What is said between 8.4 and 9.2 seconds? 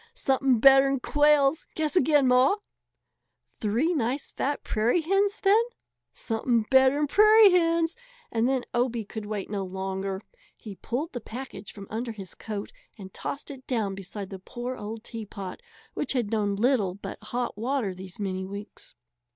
then Obie